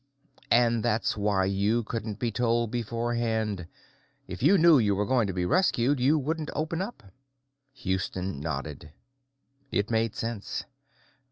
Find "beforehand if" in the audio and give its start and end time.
2.71-4.41